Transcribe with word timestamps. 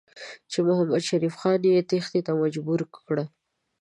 چې 0.51 0.57
محمدشریف 0.67 1.33
خان 1.41 1.61
یې 1.71 1.87
تېښتې 1.89 2.21
ته 2.27 2.31
مجبور 2.41 2.79
کړ. 3.05 3.15